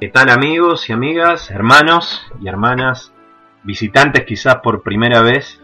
[0.00, 3.12] ¿Qué tal amigos y amigas, hermanos y hermanas,
[3.64, 5.60] visitantes quizás por primera vez,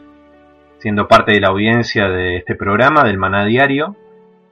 [0.79, 3.95] siendo parte de la audiencia de este programa del Maná Diario,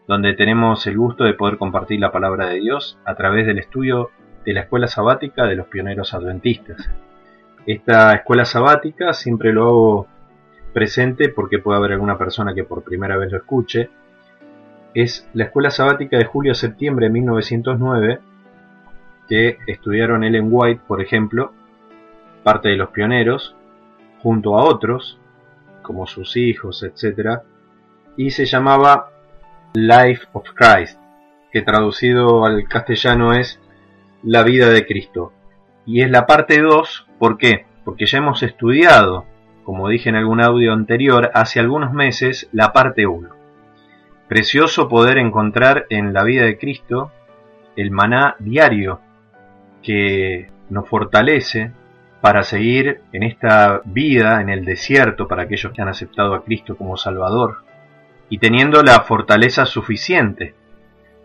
[0.06, 4.12] donde tenemos el gusto de poder compartir la palabra de Dios a través del estudio
[4.44, 6.88] de la escuela sabática de los pioneros adventistas.
[7.66, 10.06] Esta escuela sabática siempre lo hago
[10.72, 13.90] presente porque puede haber alguna persona que por primera vez lo escuche.
[14.94, 18.20] Es la escuela sabática de julio-septiembre de 1909
[19.28, 21.52] que estudiaron Ellen White, por ejemplo,
[22.42, 23.54] parte de los pioneros,
[24.22, 25.18] junto a otros,
[25.82, 27.40] como sus hijos, etc.
[28.16, 29.10] Y se llamaba
[29.74, 30.98] Life of Christ,
[31.50, 33.60] que traducido al castellano es
[34.22, 35.32] La vida de Cristo.
[35.84, 37.66] Y es la parte 2, ¿por qué?
[37.84, 39.24] Porque ya hemos estudiado,
[39.64, 43.28] como dije en algún audio anterior, hace algunos meses, la parte 1.
[44.28, 47.10] Precioso poder encontrar en la vida de Cristo
[47.76, 49.00] el maná diario
[49.82, 51.72] que nos fortalece
[52.20, 56.76] para seguir en esta vida en el desierto para aquellos que han aceptado a Cristo
[56.76, 57.64] como Salvador
[58.28, 60.54] y teniendo la fortaleza suficiente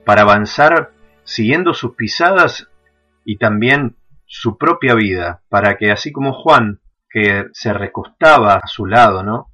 [0.05, 0.91] para avanzar
[1.23, 2.69] siguiendo sus pisadas
[3.23, 8.85] y también su propia vida, para que así como Juan, que se recostaba a su
[8.85, 9.51] lado, ¿no?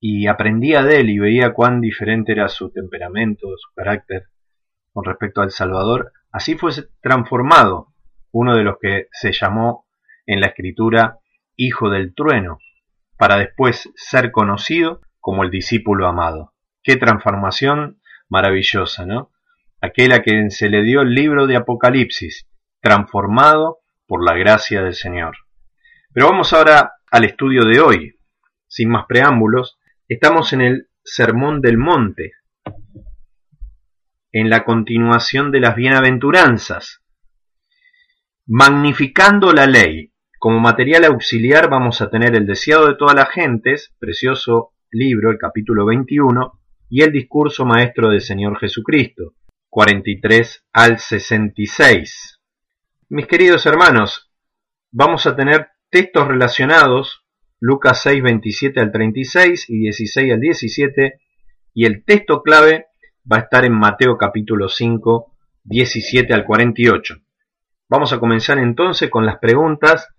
[0.00, 4.24] Y aprendía de él y veía cuán diferente era su temperamento, su carácter
[4.92, 7.88] con respecto al Salvador, así fue transformado
[8.32, 9.86] uno de los que se llamó
[10.26, 11.18] en la escritura
[11.56, 12.58] Hijo del Trueno,
[13.16, 16.54] para después ser conocido como el discípulo amado.
[16.82, 19.30] Qué transformación maravillosa, ¿no?
[19.80, 22.46] Aquel a quien se le dio el libro de Apocalipsis,
[22.80, 25.36] transformado por la gracia del Señor.
[26.12, 28.14] Pero vamos ahora al estudio de hoy.
[28.66, 32.32] Sin más preámbulos, estamos en el Sermón del Monte,
[34.32, 36.99] en la continuación de las bienaventuranzas,
[38.52, 40.12] Magnificando la ley.
[40.40, 45.38] Como material auxiliar vamos a tener el deseado de todas las gentes, precioso libro, el
[45.38, 49.34] capítulo 21, y el discurso maestro del Señor Jesucristo,
[49.68, 52.40] 43 al 66.
[53.10, 54.32] Mis queridos hermanos,
[54.90, 57.24] vamos a tener textos relacionados,
[57.60, 61.20] Lucas 6, 27 al 36 y 16 al 17,
[61.72, 62.86] y el texto clave
[63.30, 67.14] va a estar en Mateo capítulo 5, 17 al 48.
[67.90, 70.14] Vamos a comenzar entonces con las preguntas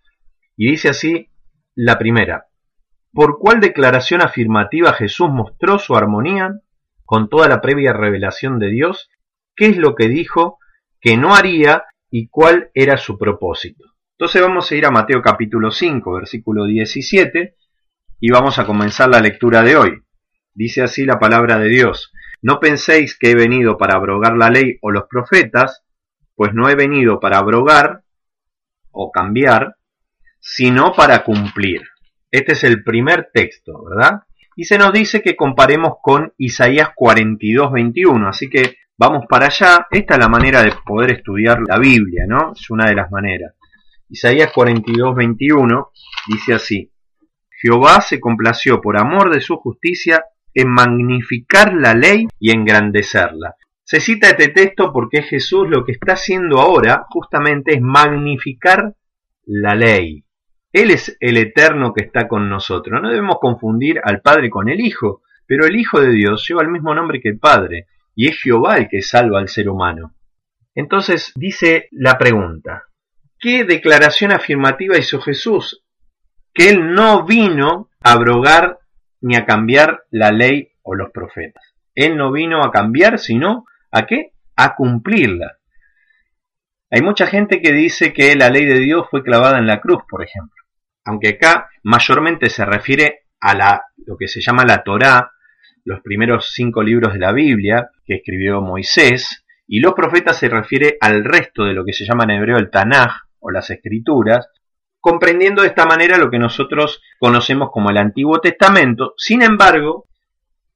[0.58, 1.30] y dice así
[1.74, 2.48] la primera.
[3.14, 6.60] ¿Por cuál declaración afirmativa Jesús mostró su armonía
[7.06, 9.10] con toda la previa revelación de Dios?
[9.56, 10.60] ¿Qué es lo que dijo
[11.00, 13.86] que no haría y cuál era su propósito?
[14.18, 17.56] Entonces vamos a ir a Mateo capítulo 5, versículo 17
[18.20, 20.04] y vamos a comenzar la lectura de hoy.
[20.54, 22.12] Dice así la palabra de Dios.
[22.42, 25.86] No penséis que he venido para abrogar la ley o los profetas,
[26.42, 28.02] pues no he venido para abrogar
[28.90, 29.76] o cambiar,
[30.40, 31.84] sino para cumplir.
[32.32, 34.24] Este es el primer texto, ¿verdad?
[34.56, 39.86] Y se nos dice que comparemos con Isaías 42, 21, así que vamos para allá.
[39.92, 42.54] Esta es la manera de poder estudiar la Biblia, ¿no?
[42.54, 43.54] Es una de las maneras.
[44.10, 45.92] Isaías 42, 21
[46.28, 46.92] dice así,
[47.52, 53.58] Jehová se complació por amor de su justicia en magnificar la ley y engrandecerla.
[53.92, 58.96] Se cita este texto porque Jesús lo que está haciendo ahora justamente es magnificar
[59.44, 60.24] la ley.
[60.72, 63.02] Él es el eterno que está con nosotros.
[63.02, 66.70] No debemos confundir al Padre con el Hijo, pero el Hijo de Dios lleva el
[66.70, 70.16] mismo nombre que el Padre, y es Jehová el que salva al ser humano.
[70.74, 72.86] Entonces dice la pregunta,
[73.42, 75.84] ¿qué declaración afirmativa hizo Jesús?
[76.54, 78.80] Que Él no vino a abrogar
[79.20, 81.76] ni a cambiar la ley o los profetas.
[81.94, 84.34] Él no vino a cambiar, sino a qué?
[84.56, 85.58] A cumplirla.
[86.90, 90.04] Hay mucha gente que dice que la ley de Dios fue clavada en la cruz,
[90.10, 90.64] por ejemplo.
[91.06, 95.32] Aunque acá mayormente se refiere a la, lo que se llama la Torá,
[95.86, 100.98] los primeros cinco libros de la Biblia que escribió Moisés, y los profetas se refiere
[101.00, 104.50] al resto de lo que se llama en hebreo el Tanaj o las escrituras,
[105.00, 109.14] comprendiendo de esta manera lo que nosotros conocemos como el Antiguo Testamento.
[109.16, 110.10] Sin embargo,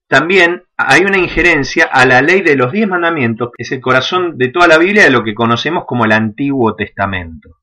[0.07, 4.37] también hay una injerencia a la ley de los diez mandamientos, que es el corazón
[4.37, 7.57] de toda la Biblia de lo que conocemos como el Antiguo Testamento.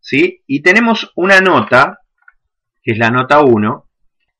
[0.00, 0.42] ¿Sí?
[0.46, 2.00] Y tenemos una nota,
[2.82, 3.88] que es la nota 1,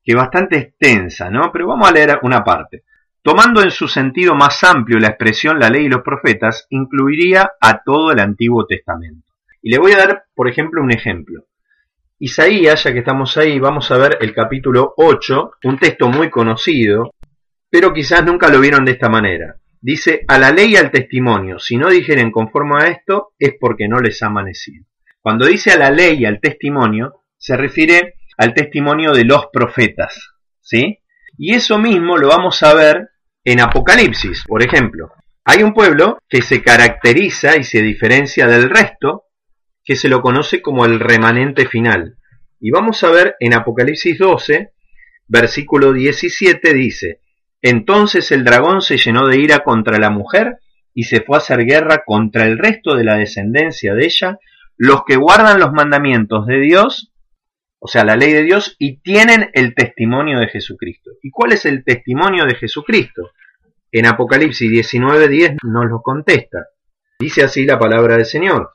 [0.03, 1.51] que es bastante extensa, ¿no?
[1.51, 2.83] Pero vamos a leer una parte.
[3.23, 7.81] Tomando en su sentido más amplio la expresión la ley y los profetas, incluiría a
[7.83, 9.31] todo el Antiguo Testamento.
[9.63, 11.45] Y le voy a dar, por ejemplo, un ejemplo.
[12.19, 17.15] Isaías, ya que estamos ahí, vamos a ver el capítulo 8, un texto muy conocido,
[17.75, 19.57] pero quizás nunca lo vieron de esta manera.
[19.81, 23.89] Dice, a la ley y al testimonio, si no dijeren conforme a esto, es porque
[23.89, 24.85] no les ha amanecido.
[25.19, 30.35] Cuando dice a la ley y al testimonio, se refiere al testimonio de los profetas,
[30.61, 30.99] ¿sí?
[31.37, 33.09] Y eso mismo lo vamos a ver
[33.43, 35.11] en Apocalipsis, por ejemplo.
[35.43, 39.25] Hay un pueblo que se caracteriza y se diferencia del resto,
[39.83, 42.15] que se lo conoce como el remanente final.
[42.57, 44.71] Y vamos a ver en Apocalipsis 12,
[45.27, 47.19] versículo 17, dice,
[47.61, 50.59] Entonces el dragón se llenó de ira contra la mujer
[50.93, 54.39] y se fue a hacer guerra contra el resto de la descendencia de ella,
[54.77, 57.11] los que guardan los mandamientos de Dios
[57.85, 61.11] o sea, la ley de Dios, y tienen el testimonio de Jesucristo.
[61.21, 63.29] ¿Y cuál es el testimonio de Jesucristo?
[63.91, 66.65] En Apocalipsis 19:10 nos lo contesta.
[67.19, 68.71] Dice así la palabra del Señor.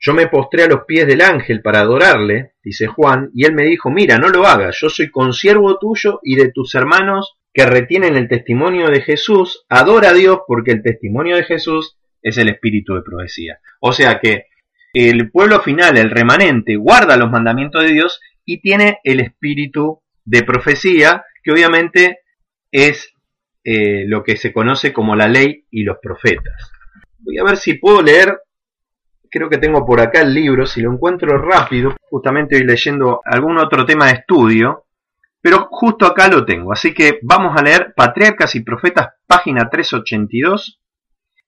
[0.00, 3.66] Yo me postré a los pies del ángel para adorarle, dice Juan, y él me
[3.66, 8.16] dijo, mira, no lo hagas, yo soy consiervo tuyo y de tus hermanos que retienen
[8.16, 12.94] el testimonio de Jesús, adora a Dios porque el testimonio de Jesús es el espíritu
[12.94, 13.58] de profecía.
[13.80, 14.46] O sea que
[14.92, 20.42] el pueblo final, el remanente, guarda los mandamientos de Dios y tiene el espíritu de
[20.42, 22.20] profecía, que obviamente
[22.70, 23.12] es
[23.64, 26.70] eh, lo que se conoce como la ley y los profetas.
[27.18, 28.38] Voy a ver si puedo leer,
[29.30, 33.58] creo que tengo por acá el libro, si lo encuentro rápido, justamente estoy leyendo algún
[33.58, 34.86] otro tema de estudio,
[35.48, 40.78] pero justo acá lo tengo, así que vamos a leer Patriarcas y Profetas, página 382,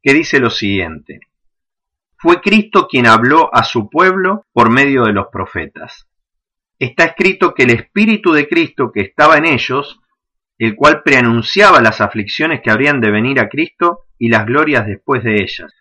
[0.02, 1.20] que dice lo siguiente.
[2.16, 6.08] Fue Cristo quien habló a su pueblo por medio de los profetas.
[6.78, 10.00] Está escrito que el Espíritu de Cristo que estaba en ellos,
[10.56, 15.22] el cual preanunciaba las aflicciones que habrían de venir a Cristo y las glorias después
[15.24, 15.74] de ellas.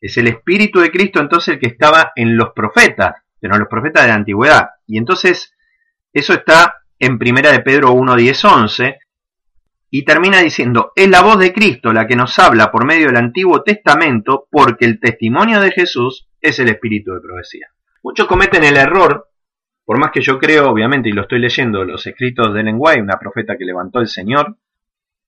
[0.00, 3.68] Es el Espíritu de Cristo entonces el que estaba en los profetas, pero en los
[3.68, 4.68] profetas de la antigüedad.
[4.86, 5.52] Y entonces
[6.12, 8.98] eso está en Primera de Pedro 1, 10, 11,
[9.90, 13.16] y termina diciendo, es la voz de Cristo la que nos habla por medio del
[13.16, 17.68] Antiguo Testamento porque el testimonio de Jesús es el espíritu de profecía.
[18.02, 19.28] Muchos cometen el error,
[19.84, 23.02] por más que yo creo, obviamente, y lo estoy leyendo, los escritos de Ellen White,
[23.02, 24.56] una profeta que levantó el Señor,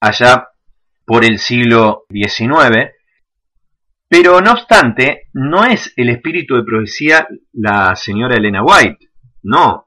[0.00, 0.49] allá
[1.05, 2.90] por el siglo XIX,
[4.09, 9.11] pero no obstante, no es el espíritu de profecía la señora Elena White,
[9.45, 9.86] no,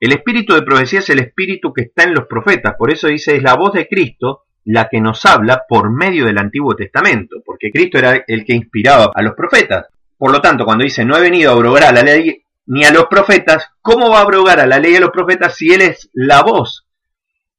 [0.00, 3.36] el espíritu de profecía es el espíritu que está en los profetas, por eso dice,
[3.36, 7.70] es la voz de Cristo la que nos habla por medio del Antiguo Testamento, porque
[7.70, 9.86] Cristo era el que inspiraba a los profetas.
[10.16, 12.92] Por lo tanto, cuando dice, no he venido a abrogar a la ley ni a
[12.92, 15.82] los profetas, ¿cómo va a abrogar a la ley y a los profetas si Él
[15.82, 16.86] es la voz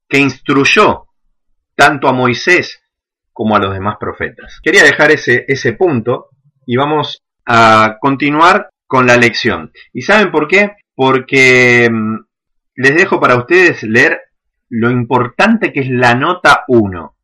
[0.08, 1.06] que instruyó
[1.74, 2.82] tanto a Moisés
[3.32, 4.60] como a los demás profetas?
[4.62, 6.30] Quería dejar ese, ese punto
[6.66, 9.72] y vamos a continuar con la lección.
[9.92, 10.76] ¿Y saben por qué?
[10.94, 12.18] Porque mm,
[12.74, 14.20] les dejo para ustedes leer
[14.68, 17.16] lo importante que es la nota 1.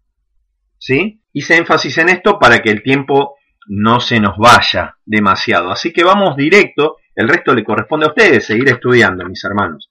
[0.78, 1.22] ¿Sí?
[1.32, 3.36] Hice énfasis en esto para que el tiempo
[3.68, 5.70] no se nos vaya demasiado.
[5.70, 9.90] Así que vamos directo, el resto le corresponde a ustedes, seguir estudiando, mis hermanos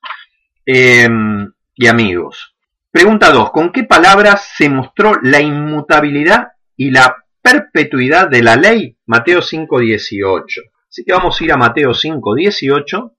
[0.66, 2.56] em, y amigos.
[2.92, 3.52] Pregunta 2.
[3.52, 8.98] ¿Con qué palabras se mostró la inmutabilidad y la perpetuidad de la ley?
[9.06, 10.44] Mateo 5.18.
[10.90, 13.17] Así que vamos a ir a Mateo 5, 18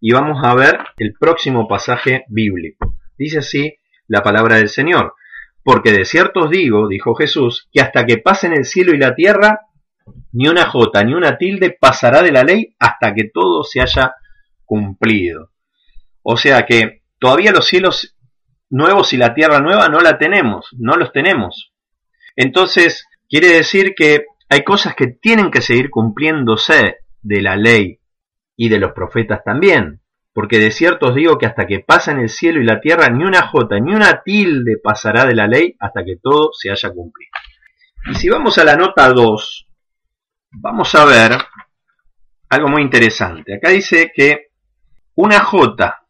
[0.00, 2.96] y vamos a ver el próximo pasaje bíblico.
[3.18, 5.14] Dice así la palabra del Señor.
[5.62, 9.14] Porque de cierto os digo, dijo Jesús, que hasta que pasen el cielo y la
[9.16, 9.62] tierra,
[10.32, 14.14] ni una jota ni una tilde pasará de la ley hasta que todo se haya
[14.64, 15.50] cumplido.
[16.22, 18.16] O sea que todavía los cielos
[18.70, 21.72] nuevos y la tierra nueva no la tenemos, no los tenemos.
[22.36, 27.98] Entonces, quiere decir que hay cosas que tienen que seguir cumpliéndose de la ley
[28.56, 30.00] y de los profetas también.
[30.32, 33.24] Porque de cierto os digo que hasta que pasen el cielo y la tierra, ni
[33.24, 37.30] una jota ni una tilde pasará de la ley hasta que todo se haya cumplido.
[38.10, 39.66] Y si vamos a la nota 2,
[40.50, 41.32] vamos a ver
[42.50, 43.54] algo muy interesante.
[43.54, 44.48] Acá dice que
[45.14, 46.02] una J,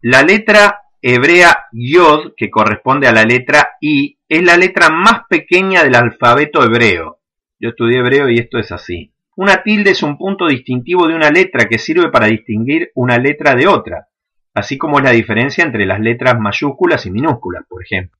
[0.00, 5.84] la letra hebrea Yod, que corresponde a la letra I, es la letra más pequeña
[5.84, 7.20] del alfabeto hebreo.
[7.60, 9.12] Yo estudié hebreo y esto es así.
[9.36, 13.54] Una tilde es un punto distintivo de una letra que sirve para distinguir una letra
[13.54, 14.08] de otra,
[14.54, 18.18] así como es la diferencia entre las letras mayúsculas y minúsculas, por ejemplo.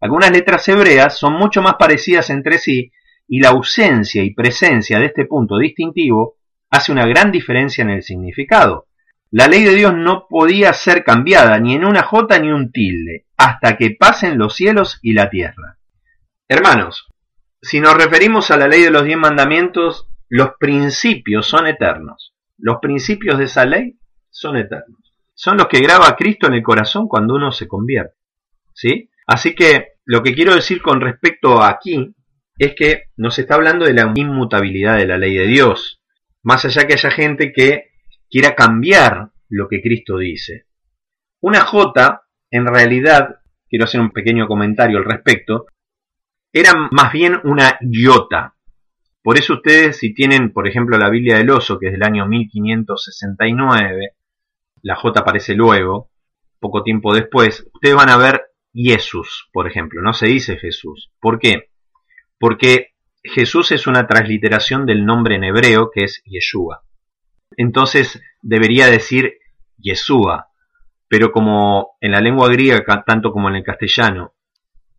[0.00, 2.90] Algunas letras hebreas son mucho más parecidas entre sí
[3.28, 6.36] y la ausencia y presencia de este punto distintivo
[6.70, 8.86] hace una gran diferencia en el significado.
[9.30, 13.26] La ley de Dios no podía ser cambiada ni en una jota ni un tilde,
[13.36, 15.78] hasta que pasen los cielos y la tierra.
[16.48, 17.08] Hermanos,
[17.60, 22.34] si nos referimos a la ley de los diez mandamientos, los principios son eternos.
[22.58, 24.00] Los principios de esa ley
[24.30, 24.98] son eternos.
[25.32, 28.16] Son los que graba Cristo en el corazón cuando uno se convierte.
[28.72, 29.10] ¿Sí?
[29.28, 32.16] Así que lo que quiero decir con respecto a aquí
[32.58, 36.02] es que nos está hablando de la inmutabilidad de la ley de Dios.
[36.42, 37.90] Más allá que haya gente que
[38.28, 40.66] quiera cambiar lo que Cristo dice.
[41.42, 43.36] Una J, en realidad,
[43.68, 45.66] quiero hacer un pequeño comentario al respecto,
[46.52, 48.53] era más bien una iota.
[49.24, 52.26] Por eso ustedes, si tienen, por ejemplo, la Biblia del Oso, que es del año
[52.26, 54.10] 1569,
[54.82, 56.10] la J aparece luego,
[56.60, 58.42] poco tiempo después, ustedes van a ver
[58.74, 61.10] Jesús, por ejemplo, no se dice Jesús.
[61.20, 61.70] ¿Por qué?
[62.38, 62.88] Porque
[63.22, 66.82] Jesús es una transliteración del nombre en hebreo que es Yeshua.
[67.56, 69.38] Entonces debería decir
[69.78, 70.48] Yeshua,
[71.08, 74.34] pero como en la lengua griega, tanto como en el castellano,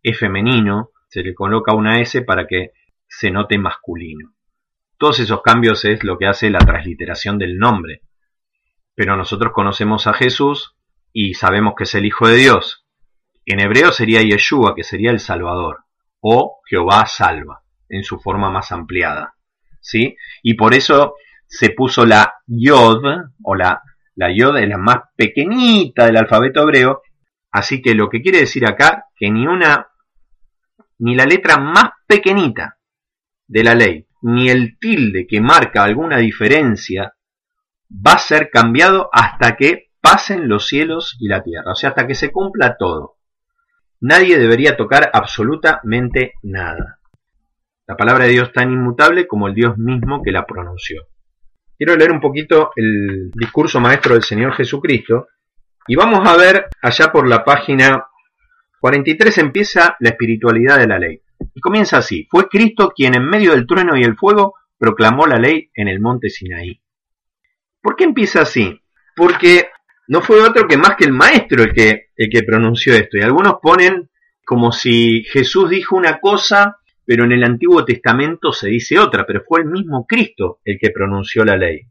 [0.02, 2.72] es femenino, se le coloca una S para que
[3.08, 4.36] se note masculino.
[4.98, 8.02] Todos esos cambios es lo que hace la transliteración del nombre.
[8.94, 10.74] Pero nosotros conocemos a Jesús
[11.12, 12.86] y sabemos que es el Hijo de Dios.
[13.44, 15.84] En hebreo sería Yeshua, que sería el Salvador,
[16.20, 19.34] o Jehová salva, en su forma más ampliada.
[19.80, 20.16] ¿Sí?
[20.42, 21.14] Y por eso
[21.46, 23.04] se puso la Yod,
[23.44, 23.82] o la,
[24.14, 27.02] la Yod es la más pequeñita del alfabeto hebreo,
[27.52, 29.88] así que lo que quiere decir acá, que ni una,
[30.98, 32.75] ni la letra más pequeñita
[33.46, 37.14] de la ley, ni el tilde que marca alguna diferencia,
[37.90, 42.06] va a ser cambiado hasta que pasen los cielos y la tierra, o sea, hasta
[42.06, 43.16] que se cumpla todo.
[44.00, 46.98] Nadie debería tocar absolutamente nada.
[47.86, 51.06] La palabra de Dios tan inmutable como el Dios mismo que la pronunció.
[51.78, 55.28] Quiero leer un poquito el discurso maestro del Señor Jesucristo
[55.86, 58.06] y vamos a ver allá por la página
[58.80, 61.20] 43 empieza la espiritualidad de la ley.
[61.54, 65.38] Y comienza así, fue Cristo quien en medio del trueno y el fuego proclamó la
[65.38, 66.80] ley en el monte Sinaí.
[67.80, 68.80] ¿Por qué empieza así?
[69.14, 69.68] Porque
[70.08, 73.16] no fue otro que más que el maestro el que, el que pronunció esto.
[73.16, 74.10] Y algunos ponen
[74.44, 76.76] como si Jesús dijo una cosa
[77.06, 80.90] pero en el Antiguo Testamento se dice otra, pero fue el mismo Cristo el que
[80.90, 81.82] pronunció la ley.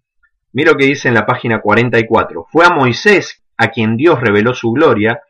[0.52, 2.46] Mira lo que dice en la página 44.
[2.52, 5.22] Fue a Moisés a quien Dios reveló su gloria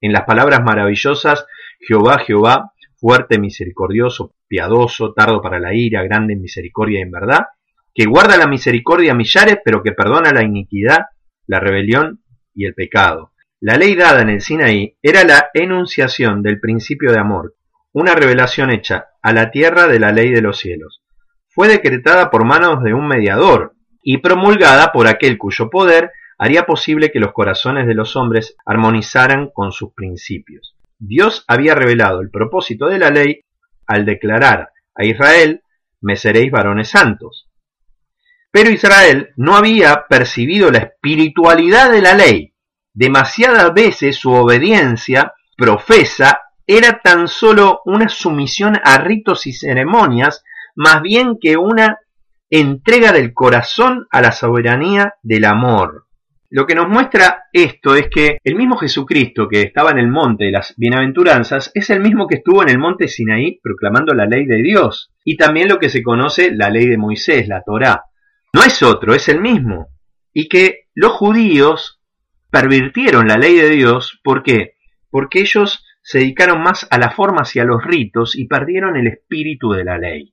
[0.00, 1.46] en las palabras maravillosas
[1.80, 2.72] Jehová, Jehová,
[3.06, 7.46] fuerte, misericordioso, piadoso, tardo para la ira, grande en misericordia y en verdad,
[7.94, 11.02] que guarda la misericordia a millares, pero que perdona la iniquidad,
[11.46, 13.30] la rebelión y el pecado.
[13.60, 17.54] La ley dada en el Sinaí era la enunciación del principio de amor,
[17.92, 21.04] una revelación hecha a la tierra de la ley de los cielos.
[21.46, 27.12] Fue decretada por manos de un mediador y promulgada por aquel cuyo poder haría posible
[27.12, 30.75] que los corazones de los hombres armonizaran con sus principios.
[30.98, 33.44] Dios había revelado el propósito de la ley
[33.86, 35.62] al declarar a Israel,
[36.00, 37.48] me seréis varones santos.
[38.50, 42.54] Pero Israel no había percibido la espiritualidad de la ley.
[42.94, 50.42] Demasiadas veces su obediencia profesa era tan solo una sumisión a ritos y ceremonias,
[50.74, 51.98] más bien que una
[52.50, 56.05] entrega del corazón a la soberanía del amor.
[56.50, 60.44] Lo que nos muestra esto es que el mismo Jesucristo que estaba en el monte
[60.44, 64.46] de las bienaventuranzas es el mismo que estuvo en el monte Sinaí proclamando la ley
[64.46, 68.04] de Dios y también lo que se conoce la ley de Moisés, la Torá.
[68.52, 69.88] no es otro, es el mismo.
[70.32, 72.00] Y que los judíos
[72.50, 74.74] pervirtieron la ley de Dios, ¿por qué?
[75.10, 79.08] Porque ellos se dedicaron más a las formas y a los ritos y perdieron el
[79.08, 80.32] espíritu de la ley.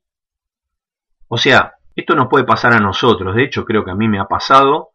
[1.28, 4.20] O sea, esto no puede pasar a nosotros, de hecho creo que a mí me
[4.20, 4.93] ha pasado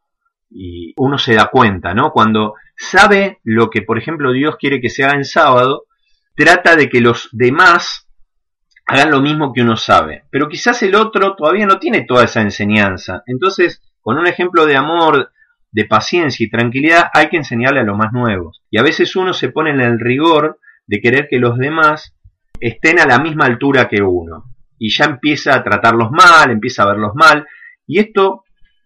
[0.50, 2.10] y uno se da cuenta, ¿no?
[2.10, 5.84] Cuando sabe lo que, por ejemplo, Dios quiere que se haga en sábado,
[6.34, 8.08] trata de que los demás
[8.86, 10.24] hagan lo mismo que uno sabe.
[10.30, 13.22] Pero quizás el otro todavía no tiene toda esa enseñanza.
[13.26, 15.32] Entonces, con un ejemplo de amor,
[15.70, 18.62] de paciencia y tranquilidad, hay que enseñarle a los más nuevos.
[18.70, 22.14] Y a veces uno se pone en el rigor de querer que los demás
[22.60, 24.44] estén a la misma altura que uno.
[24.78, 27.46] Y ya empieza a tratarlos mal, empieza a verlos mal.
[27.86, 28.44] Y esto,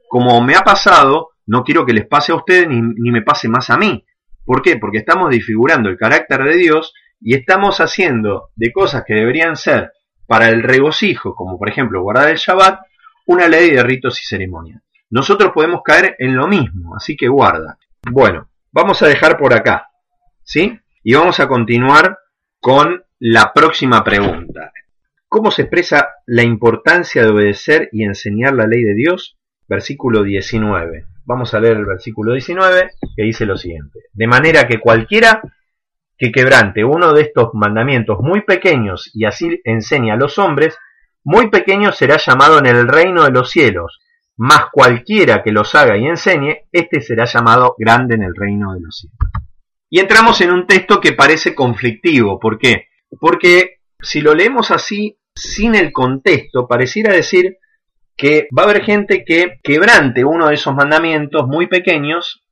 [0.08, 3.48] como me ha pasado, no quiero que les pase a ustedes ni, ni me pase
[3.48, 4.04] más a mí.
[4.44, 4.76] ¿Por qué?
[4.76, 9.92] Porque estamos disfigurando el carácter de Dios y estamos haciendo de cosas que deberían ser
[10.26, 12.80] para el regocijo, como por ejemplo guardar el Shabbat,
[13.26, 14.82] una ley de ritos y ceremonias.
[15.10, 17.78] Nosotros podemos caer en lo mismo, así que guarda.
[18.10, 19.88] Bueno, vamos a dejar por acá,
[20.42, 20.78] ¿sí?
[21.04, 22.18] Y vamos a continuar
[22.60, 24.72] con la próxima pregunta.
[25.28, 29.38] ¿Cómo se expresa la importancia de obedecer y enseñar la ley de Dios?
[29.68, 31.06] Versículo 19.
[31.24, 34.00] Vamos a leer el versículo 19 que dice lo siguiente.
[34.12, 35.42] De manera que cualquiera
[36.18, 40.78] que quebrante uno de estos mandamientos muy pequeños y así enseña a los hombres,
[41.24, 44.00] muy pequeño será llamado en el reino de los cielos,
[44.36, 48.80] mas cualquiera que los haga y enseñe, éste será llamado grande en el reino de
[48.80, 49.18] los cielos.
[49.90, 52.40] Y entramos en un texto que parece conflictivo.
[52.40, 52.86] ¿Por qué?
[53.20, 57.58] Porque si lo leemos así, sin el contexto, pareciera decir
[58.16, 62.42] que va a haber gente que quebrante uno de esos mandamientos muy pequeños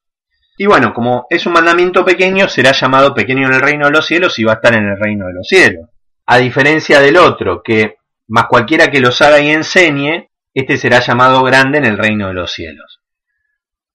[0.61, 4.05] y bueno, como es un mandamiento pequeño, será llamado pequeño en el reino de los
[4.05, 5.89] cielos y va a estar en el reino de los cielos.
[6.27, 7.97] A diferencia del otro, que
[8.29, 12.35] más cualquiera que los haga y enseñe, este será llamado grande en el reino de
[12.35, 13.01] los cielos.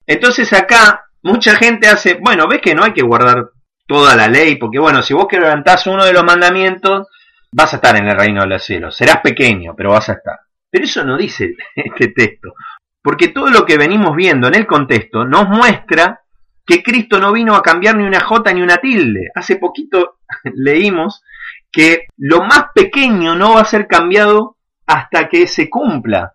[0.08, 3.52] Entonces acá mucha gente hace, bueno, ves que no hay que guardar
[3.86, 7.10] toda la ley, porque bueno, si vos quebrantás uno de los mandamientos,
[7.52, 8.98] vas a estar en el reino de los cielos.
[8.98, 10.40] Serás pequeño, pero vas a estar.
[10.76, 12.54] Pero eso no dice este texto,
[13.02, 16.20] porque todo lo que venimos viendo en el contexto nos muestra
[16.66, 19.30] que Cristo no vino a cambiar ni una jota ni una tilde.
[19.34, 20.18] Hace poquito
[20.54, 21.24] leímos
[21.72, 26.34] que lo más pequeño no va a ser cambiado hasta que se cumpla.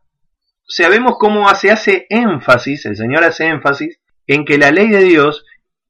[0.62, 4.88] O sea, vemos cómo se hace énfasis, el Señor hace énfasis en que la ley
[4.88, 5.44] de Dios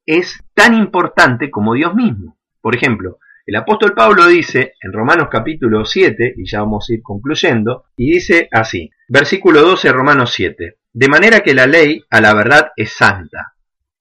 [0.05, 2.35] es tan importante como Dios mismo.
[2.59, 3.17] Por ejemplo,
[3.51, 8.13] el apóstol Pablo dice en Romanos capítulo 7, y ya vamos a ir concluyendo, y
[8.13, 12.93] dice así, versículo 12, Romanos 7, de manera que la ley a la verdad es
[12.93, 13.55] santa,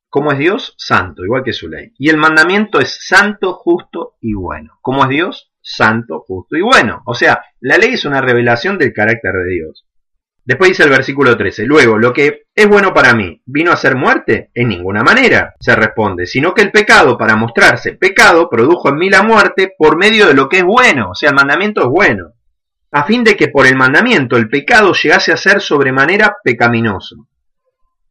[0.09, 0.75] ¿Cómo es Dios?
[0.79, 1.93] Santo, igual que su ley.
[1.99, 4.79] Y el mandamiento es santo, justo y bueno.
[4.83, 5.53] ¿Cómo es Dios?
[5.61, 7.03] Santo, justo y bueno.
[7.07, 9.87] O sea, la ley es una revelación del carácter de Dios.
[10.45, 13.97] Después dice el versículo 13, luego, lo que es bueno para mí, ¿vino a ser
[13.97, 14.51] muerte?
[14.55, 19.11] En ninguna manera, se responde, sino que el pecado, para mostrarse pecado, produjo en mí
[19.11, 22.33] la muerte por medio de lo que es bueno, o sea, el mandamiento es bueno,
[22.93, 27.29] a fin de que por el mandamiento el pecado llegase a ser sobremanera pecaminoso.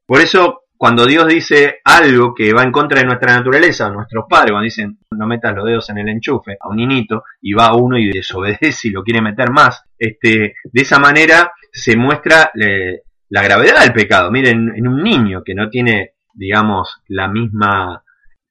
[0.06, 4.52] Por eso cuando Dios dice algo que va en contra de nuestra naturaleza, nuestros padres,
[4.52, 7.98] cuando dicen no metas los dedos en el enchufe a un niñito y va uno
[7.98, 13.82] y desobedece y lo quiere meter más, este, de esa manera se muestra la gravedad
[13.82, 14.32] del pecado.
[14.32, 18.04] Miren, en un niño que no tiene, digamos, la misma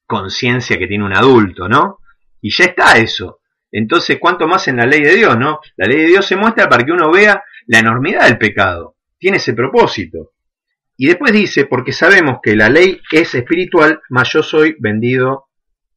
[0.07, 1.99] conciencia que tiene un adulto, ¿no?
[2.41, 3.41] Y ya está eso.
[3.71, 5.61] Entonces, ¿cuánto más en la ley de Dios, no?
[5.77, 8.97] La ley de Dios se muestra para que uno vea la enormidad del pecado.
[9.19, 10.33] Tiene ese propósito.
[10.97, 15.49] Y después dice, porque sabemos que la ley es espiritual, mas yo soy vendido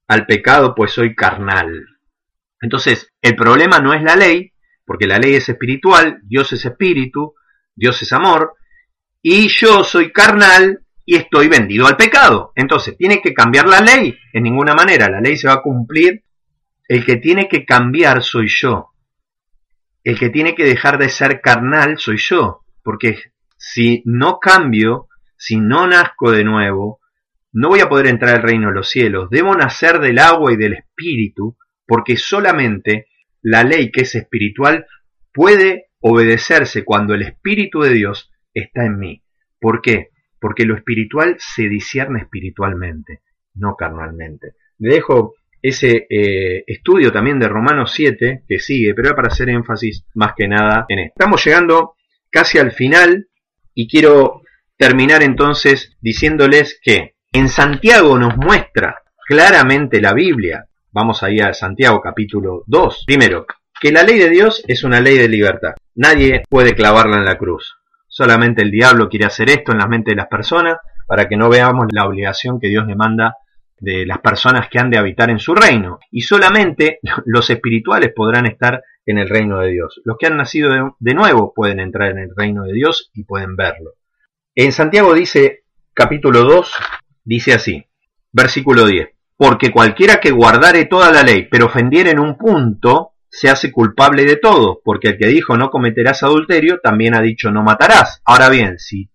[0.07, 1.85] al pecado, pues soy carnal.
[2.59, 4.50] Entonces, el problema no es la ley,
[4.91, 7.33] porque la ley es espiritual, Dios es espíritu,
[7.73, 8.55] Dios es amor,
[9.21, 12.51] y yo soy carnal y estoy vendido al pecado.
[12.55, 16.25] Entonces, tiene que cambiar la ley, en ninguna manera, la ley se va a cumplir.
[16.89, 18.89] El que tiene que cambiar soy yo.
[20.03, 25.55] El que tiene que dejar de ser carnal soy yo, porque si no cambio, si
[25.55, 26.99] no nazco de nuevo,
[27.53, 29.29] no voy a poder entrar al reino de los cielos.
[29.29, 31.55] Debo nacer del agua y del espíritu,
[31.87, 33.07] porque solamente
[33.41, 34.85] la ley que es espiritual
[35.33, 39.23] puede obedecerse cuando el espíritu de Dios está en mí.
[39.59, 40.09] ¿Por qué?
[40.39, 43.21] Porque lo espiritual se discierne espiritualmente,
[43.53, 44.53] no carnalmente.
[44.79, 50.05] Le dejo ese eh, estudio también de Romanos 7 que sigue, pero para hacer énfasis
[50.15, 51.13] más que nada en esto.
[51.17, 51.93] Estamos llegando
[52.31, 53.27] casi al final
[53.75, 54.41] y quiero
[54.77, 62.01] terminar entonces diciéndoles que en Santiago nos muestra claramente la Biblia, vamos ahí a Santiago
[62.01, 63.45] capítulo 2, primero,
[63.79, 65.73] que la ley de Dios es una ley de libertad.
[65.95, 67.75] Nadie puede clavarla en la cruz.
[68.07, 70.77] Solamente el diablo quiere hacer esto en la mente de las personas
[71.07, 73.37] para que no veamos la obligación que Dios demanda
[73.79, 75.99] de las personas que han de habitar en su reino.
[76.11, 80.01] Y solamente los espirituales podrán estar en el reino de Dios.
[80.03, 83.55] Los que han nacido de, nuevo pueden entrar en el reino de Dios y pueden
[83.55, 83.93] verlo.
[84.53, 86.73] En Santiago dice, capítulo 2,
[87.23, 87.85] dice así,
[88.31, 89.09] versículo 10,
[89.41, 94.23] porque cualquiera que guardare toda la ley, pero ofendiere en un punto, se hace culpable
[94.23, 98.21] de todo, porque el que dijo no cometerás adulterio, también ha dicho no matarás.
[98.23, 99.09] Ahora bien, si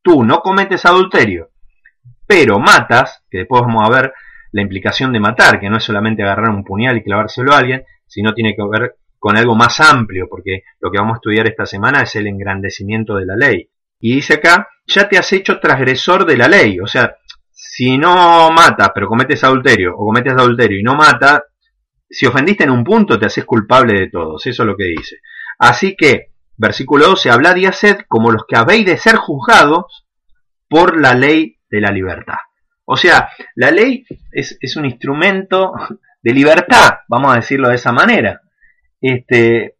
[0.00, 1.50] tú no cometes adulterio,
[2.24, 4.12] pero matas, que después vamos a ver
[4.52, 7.82] la implicación de matar, que no es solamente agarrar un puñal y clavárselo a alguien,
[8.06, 11.66] sino tiene que ver con algo más amplio, porque lo que vamos a estudiar esta
[11.66, 13.68] semana es el engrandecimiento de la ley.
[13.98, 17.16] Y dice acá, ya te has hecho transgresor de la ley, o sea,
[17.64, 21.42] si no matas, pero cometes adulterio, o cometes adulterio y no matas,
[22.10, 24.44] si ofendiste en un punto, te haces culpable de todos.
[24.46, 25.20] Eso es lo que dice.
[25.58, 30.04] Así que, versículo 12, hablad y haced como los que habéis de ser juzgados
[30.68, 32.38] por la ley de la libertad.
[32.84, 35.72] O sea, la ley es, es un instrumento
[36.22, 38.42] de libertad, vamos a decirlo de esa manera.
[39.00, 39.76] Este,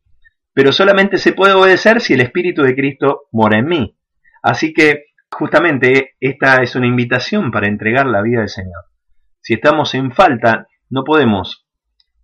[0.54, 3.96] pero solamente se puede obedecer si el Espíritu de Cristo mora en mí.
[4.42, 8.84] Así que, justamente, esta es una invitación para entregar la vida del Señor.
[9.40, 11.66] Si estamos en falta, no podemos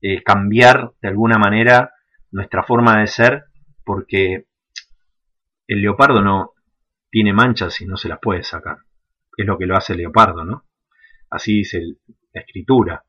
[0.01, 1.93] eh, cambiar de alguna manera
[2.31, 3.45] nuestra forma de ser
[3.85, 4.47] porque
[5.67, 6.53] el leopardo no
[7.11, 8.79] tiene manchas y no se las puede sacar.
[9.37, 10.67] Es lo que lo hace el leopardo, ¿no?
[11.31, 11.83] Así dice
[12.33, 13.05] la escritura.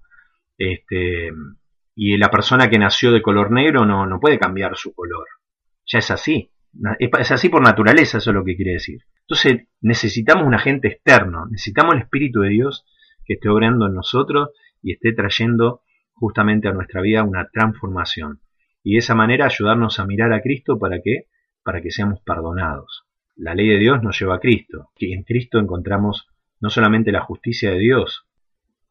[0.57, 1.31] Este,
[1.95, 5.27] y la persona que nació de color negro no, no puede cambiar su color.
[5.85, 6.51] Ya es así.
[6.99, 9.01] Es así por naturaleza, eso es lo que quiere decir.
[9.29, 12.83] Entonces necesitamos un agente externo, necesitamos el Espíritu de Dios
[13.25, 14.49] que esté obrando en nosotros
[14.81, 15.81] y esté trayendo
[16.13, 18.41] justamente a nuestra vida una transformación
[18.83, 21.27] y de esa manera ayudarnos a mirar a Cristo para que
[21.63, 23.03] para que seamos perdonados.
[23.35, 26.25] La ley de Dios nos lleva a Cristo, que en Cristo encontramos
[26.59, 28.25] no solamente la justicia de Dios,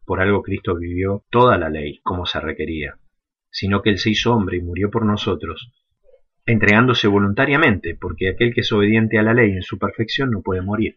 [0.05, 2.94] por algo Cristo vivió toda la ley como se requería,
[3.51, 5.72] sino que Él se hizo hombre y murió por nosotros,
[6.49, 10.63] entregándose voluntariamente, porque aquel que es obediente a la ley en su perfección no puede
[10.63, 10.97] morir.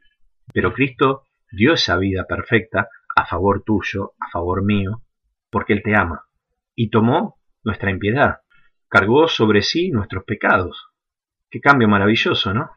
[0.53, 5.03] Pero Cristo dio esa vida perfecta a favor tuyo, a favor mío,
[5.49, 6.23] porque Él te ama,
[6.73, 8.39] y tomó nuestra impiedad,
[8.87, 10.87] cargó sobre sí nuestros pecados.
[11.49, 12.71] Qué cambio maravilloso, ¿no?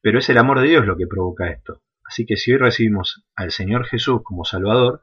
[0.00, 1.82] Pero es el amor de Dios lo que provoca esto.
[2.04, 5.02] Así que si hoy recibimos al Señor Jesús como Salvador,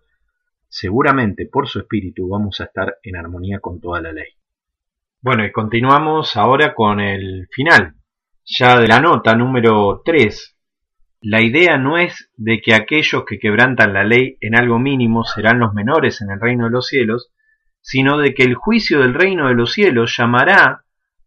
[0.69, 4.37] seguramente por su Espíritu vamos a estar en armonía con toda la ley.
[5.23, 7.95] Bueno, y continuamos ahora con el final,
[8.43, 10.53] ya de la nota número 3
[11.25, 15.59] la idea no es de que aquellos que quebrantan la ley en algo mínimo serán
[15.59, 17.31] los menores en el reino de los cielos,
[17.79, 20.83] sino de que el juicio del reino de los cielos llamará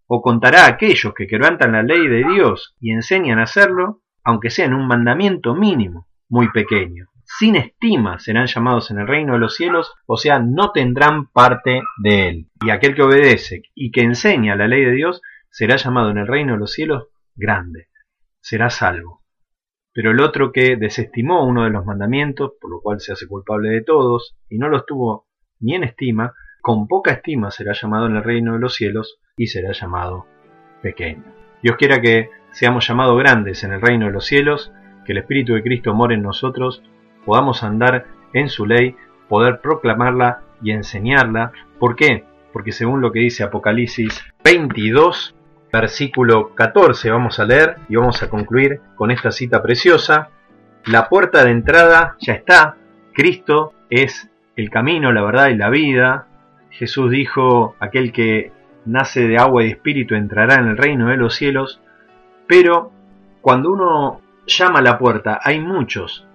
[0.06, 4.50] o contará a aquellos que quebrantan la ley de Dios y enseñan a hacerlo, aunque
[4.50, 7.06] sea en un mandamiento mínimo, muy pequeño.
[7.26, 11.82] Sin estima serán llamados en el reino de los cielos, o sea, no tendrán parte
[11.98, 12.46] de él.
[12.64, 16.28] Y aquel que obedece y que enseña la ley de Dios será llamado en el
[16.28, 17.88] reino de los cielos grande,
[18.40, 19.22] será salvo.
[19.92, 23.70] Pero el otro que desestimó uno de los mandamientos, por lo cual se hace culpable
[23.70, 25.26] de todos, y no los tuvo
[25.58, 29.48] ni en estima, con poca estima será llamado en el reino de los cielos y
[29.48, 30.26] será llamado
[30.82, 31.24] pequeño.
[31.62, 34.72] Dios quiera que seamos llamados grandes en el reino de los cielos,
[35.04, 36.82] que el Espíritu de Cristo more en nosotros,
[37.26, 38.96] podamos andar en su ley,
[39.28, 41.52] poder proclamarla y enseñarla.
[41.78, 42.24] ¿Por qué?
[42.52, 45.34] Porque según lo que dice Apocalipsis 22,
[45.70, 50.30] versículo 14 vamos a leer y vamos a concluir con esta cita preciosa.
[50.86, 52.76] La puerta de entrada ya está.
[53.12, 56.28] Cristo es el camino, la verdad y la vida.
[56.70, 58.52] Jesús dijo, aquel que
[58.84, 61.80] nace de agua y espíritu entrará en el reino de los cielos.
[62.46, 62.92] Pero
[63.40, 66.26] cuando uno llama a la puerta, hay muchos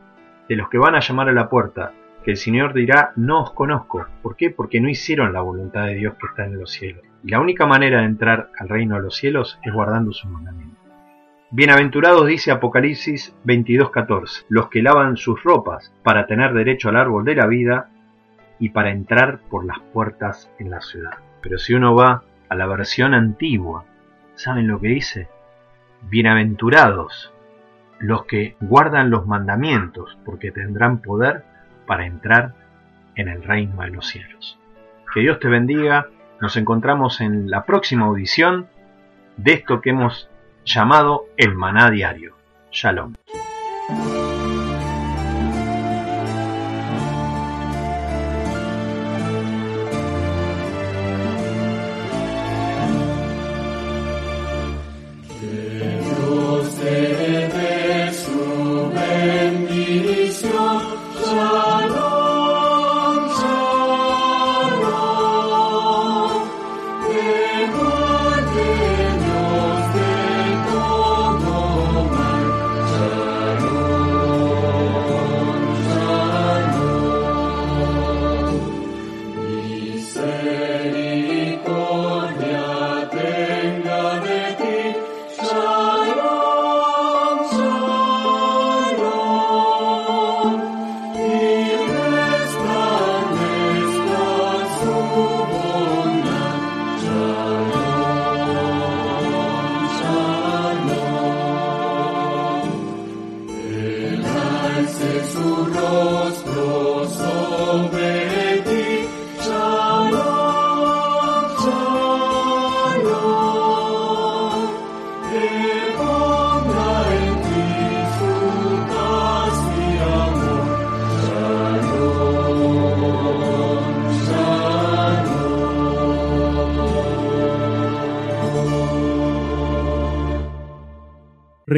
[0.51, 1.93] de los que van a llamar a la puerta
[2.25, 4.05] que el Señor dirá, no os conozco.
[4.21, 4.49] ¿Por qué?
[4.49, 7.05] Porque no hicieron la voluntad de Dios que está en los cielos.
[7.23, 10.75] Y la única manera de entrar al reino de los cielos es guardando su mandamiento.
[11.51, 17.35] Bienaventurados dice Apocalipsis 22:14, los que lavan sus ropas para tener derecho al árbol de
[17.35, 17.89] la vida
[18.59, 21.19] y para entrar por las puertas en la ciudad.
[21.41, 23.85] Pero si uno va a la versión antigua,
[24.35, 25.29] ¿saben lo que dice?
[26.09, 27.31] Bienaventurados
[28.01, 31.43] los que guardan los mandamientos, porque tendrán poder
[31.85, 32.53] para entrar
[33.15, 34.57] en el reino de los cielos.
[35.13, 36.07] Que Dios te bendiga.
[36.39, 38.67] Nos encontramos en la próxima audición
[39.37, 40.29] de esto que hemos
[40.65, 42.35] llamado el maná diario.
[42.71, 43.13] Shalom.